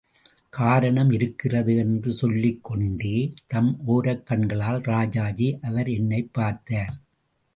காரணம் 0.49 1.11
இருக்கிறது 1.11 1.75
என்று 1.75 2.11
சொல்லிக் 2.11 2.63
கொண்டே, 2.63 3.33
தம் 3.47 3.79
ஒரக்கண்களால் 3.87 4.83
ராஜாஜி 4.83 5.59
அவர் 5.61 5.89
என்னைப் 5.89 6.33
பார்த்தார். 6.33 6.99